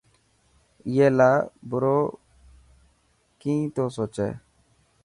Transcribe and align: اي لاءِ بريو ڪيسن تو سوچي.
اي 0.87 1.05
لاءِ 1.17 1.37
بريو 1.69 1.99
ڪيسن 3.41 3.71
تو 3.75 3.83
سوچي. 3.97 4.29